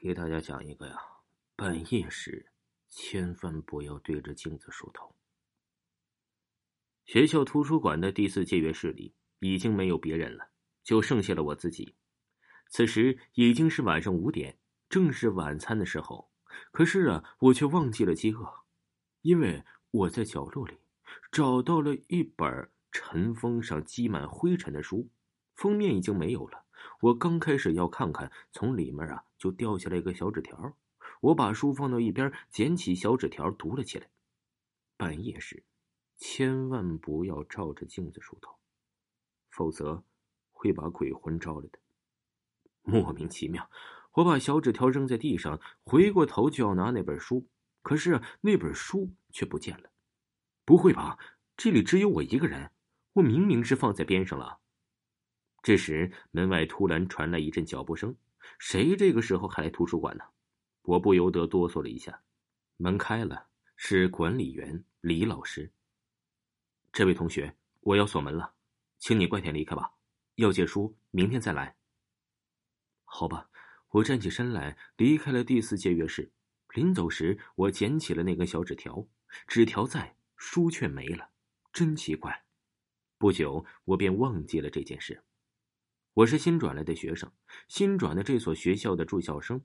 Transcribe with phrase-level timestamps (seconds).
[0.00, 0.96] 给大家讲一个呀，
[1.56, 2.52] 半夜时
[2.88, 5.16] 千万不要对着镜子梳头。
[7.04, 10.50] 学校图书馆的第四借阅室里已经没有别人了，
[10.84, 11.96] 就剩下了我自己。
[12.70, 16.30] 此时已经是晚上五点，正是晚餐的时候。
[16.70, 18.64] 可是啊，我却忘记了饥饿，
[19.22, 20.78] 因为我在角落里
[21.32, 25.10] 找到了一本尘封上积满灰尘的书，
[25.58, 26.64] 封面已经没有了。
[27.00, 30.76] 我刚开始要看看，从里面啊就掉下来一个小纸条。
[31.20, 34.08] 我把书放到一边，捡起小纸条读了起来。
[34.96, 35.64] 半夜时，
[36.16, 38.54] 千万不要照着镜子梳头，
[39.50, 40.04] 否则
[40.52, 41.80] 会把鬼魂招来的。
[42.82, 43.68] 莫名其妙，
[44.12, 47.48] 我把小纸条扔在地上，回过头就要拿那本书，
[47.82, 49.90] 可是那本书却不见了。
[50.64, 51.18] 不会吧？
[51.56, 52.70] 这里只有我一个人？
[53.14, 54.60] 我明明是放在边上了。
[55.62, 58.14] 这时，门外突然传来一阵脚步声。
[58.58, 60.24] 谁这个时候还来图书馆呢？
[60.82, 62.22] 我不由得哆嗦了一下。
[62.76, 65.70] 门开了，是管理员李老师。
[66.92, 68.54] 这位同学，我要锁门了，
[68.98, 69.92] 请你快点离开吧。
[70.36, 71.76] 要借书，明天再来。
[73.04, 73.50] 好吧，
[73.90, 76.30] 我站起身来，离开了第四借阅室。
[76.74, 79.06] 临走时，我捡起了那个小纸条，
[79.46, 81.28] 纸条在，书却没了，
[81.72, 82.44] 真奇怪。
[83.18, 85.22] 不久，我便忘记了这件事。
[86.18, 87.30] 我是新转来的学生，
[87.68, 89.60] 新转的这所学校的住校生。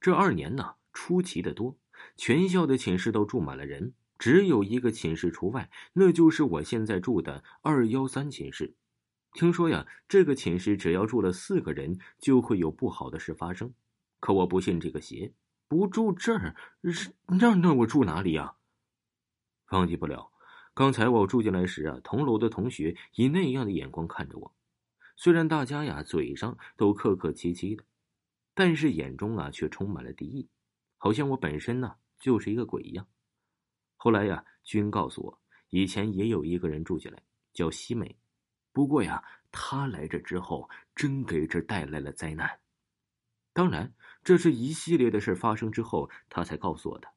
[0.00, 1.76] 这二年呢，出奇的多，
[2.16, 8.76] 全校的寝室都住满了人，只有一个寝室除外，那就是我现在住的二幺三寝室。
[9.32, 13.74] 听说呀，这个寝室只要住了四个人，就会有不好的事发生。
[14.20, 15.32] 可我不信这个邪，
[15.66, 16.54] 不住这儿，
[17.36, 18.54] 让那我住哪里呀？
[19.72, 20.30] 忘记不了，
[20.72, 24.55] 刚才我住进来时啊，同楼的同学以那样的眼光看着我。
[25.16, 27.84] 虽然大家呀嘴上都客客气气的，
[28.54, 30.48] 但是眼中啊却充满了敌意，
[30.98, 33.08] 好像我本身呢就是一个鬼一样。
[33.96, 35.40] 后来呀，君告诉我，
[35.70, 37.22] 以前也有一个人住进来，
[37.54, 38.16] 叫西美，
[38.72, 42.60] 不过呀，他来这之后真给这带来了灾难。
[43.54, 47.08] 当然，这是一系列的事发生之后，他才告诉我的。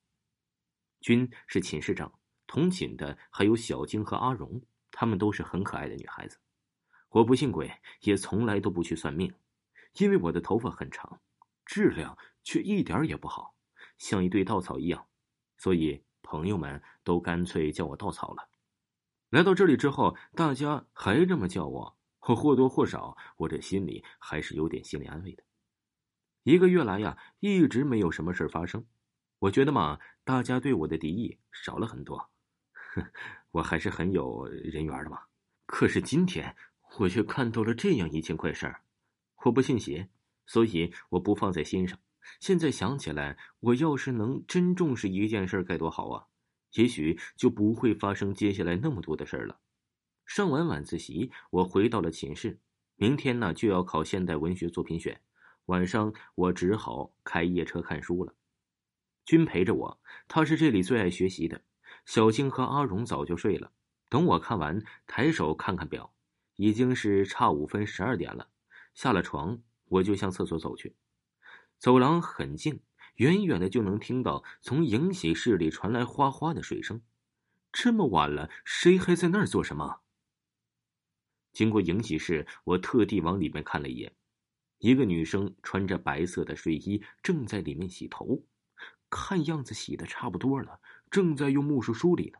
[1.02, 2.18] 君是寝室长，
[2.48, 6.38] 同寝的还有小晶和阿荣，她们都是很可爱的女孩子。
[7.09, 7.72] 我不信鬼，
[8.02, 9.34] 也从来都不去算命，
[9.94, 11.20] 因为我的头发很长，
[11.66, 13.56] 质量却一点也不好，
[13.97, 15.08] 像一堆稻草一样，
[15.58, 18.47] 所以朋友们都干脆叫我稻草了。
[19.31, 25.44] 来到这里之后，大家还这么叫我，或多或少，我这心里还是有点心理安慰的。
[26.44, 28.86] 一个月来呀，一直没有什么事发生，
[29.40, 32.30] 我觉得嘛，大家对我的敌意少了很多，
[32.94, 33.03] 哼，
[33.50, 35.24] 我还是很有人缘的嘛。
[35.66, 36.56] 可是今天。
[36.98, 38.82] 我却看到了这样一件怪事儿，
[39.46, 40.10] 我不信邪，
[40.46, 41.98] 所以我不放在心上。
[42.40, 46.26] 现在想起来，我要是能真重视一件事该多好啊！
[46.74, 49.60] 也许就不会发生接下来那么多的事儿了。
[50.26, 52.60] 上完晚自习，我回到了寝室。
[52.96, 55.22] 明天呢就要考现代文学作品选，
[55.66, 58.36] 晚上我只好开夜车看书了。
[59.26, 61.62] 君陪着我，他是这里最爱学习的。
[62.06, 63.72] 小青和阿荣早就睡了。
[64.10, 66.14] 等我看完，抬手看看表。
[66.59, 68.50] 已经是差五分十二点了，
[68.94, 70.94] 下了床我就向厕所走去。
[71.78, 72.81] 走廊很静，
[73.16, 77.02] 远远的就能听到从迎喜室里传来哗哗的水声。
[77.72, 80.02] 这么晚了，谁还在那儿做什么？
[81.53, 84.14] 经过迎喜室，我特地往里面看了一眼，
[84.80, 88.44] 一个女生穿着白色的睡衣，正在里面洗头，
[89.09, 92.40] 看样子洗的差不多了，正在用木梳梳理呢。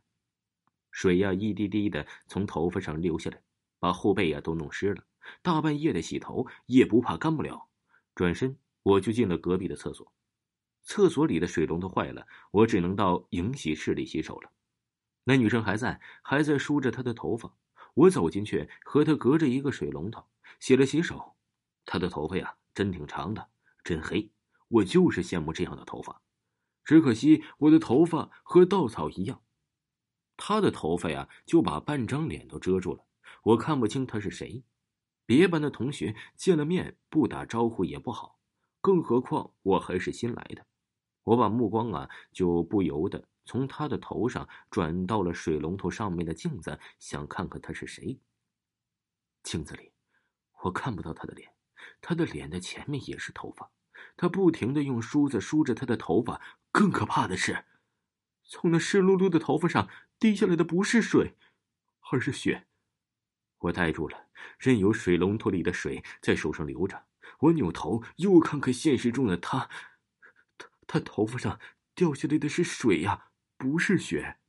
[0.92, 3.42] 水呀，一滴滴的从头发上流下来。
[3.80, 5.04] 把后背呀都弄湿了，
[5.42, 7.68] 大半夜的洗头也不怕干不了。
[8.14, 10.12] 转身我就进了隔壁的厕所，
[10.84, 14.52] 厕所里的水龙头坏了，我只能到迎洗室里洗手了。
[15.24, 17.54] 那女生还在，还在梳着她的头发。
[17.94, 20.26] 我走进去，和她隔着一个水龙头
[20.60, 21.36] 洗了洗手。
[21.86, 23.50] 她的头发呀，真挺长的，
[23.84, 24.32] 真黑。
[24.68, 26.22] 我就是羡慕这样的头发，
[26.84, 29.42] 只可惜我的头发和稻草一样。
[30.38, 33.06] 她的头发呀，就把半张脸都遮住了。
[33.44, 34.64] 我看不清他是谁，
[35.26, 38.40] 别班的同学见了面不打招呼也不好，
[38.82, 40.66] 更何况我还是新来的。
[41.24, 48.20] 我把目光啊，就不由得从他的头上转到了水龙头上面的镜子，想看看他是谁。
[49.44, 49.92] 镜子里，
[50.64, 51.52] 我看不到他的脸，
[52.02, 53.72] 他的脸的前面也是头发。
[54.16, 56.42] 他不停的用梳子梳着他的头发，
[56.72, 57.66] 更可怕的是，
[58.44, 61.36] 从那湿漉漉的头发上滴下来的不是水，
[62.12, 62.66] 而是血。
[63.60, 64.28] 我呆住了，
[64.58, 67.06] 任由水龙头里的水在手上流着。
[67.40, 69.70] 我扭头又看看现实中的他，
[70.58, 71.60] 他他头发上
[71.94, 74.40] 掉下来的是水呀，不是血。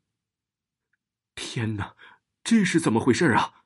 [1.35, 1.97] 天哪，
[2.43, 3.65] 这是怎么回事啊？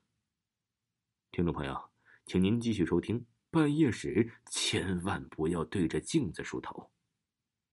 [1.31, 1.91] 听众朋友，
[2.25, 3.25] 请您继续收听。
[3.51, 6.91] 半夜时千万不要对着镜子梳头。